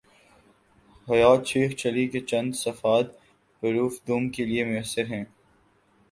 حیات 1.07 1.45
شیخ 1.45 1.75
چلی 1.75 2.07
کے 2.07 2.19
چند 2.19 2.55
صفحات 2.55 3.07
پروف 3.59 3.99
دوم 4.07 4.29
کے 4.29 4.45
لیے 4.45 4.63
میسر 4.65 5.05
ہیں۔ 5.05 5.23